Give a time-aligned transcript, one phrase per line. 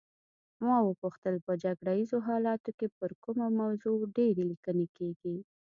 [0.65, 5.35] ما وپوښتل په جګړه ایزو حالاتو کې پر کومه موضوع ډېرې لیکنې کیږي.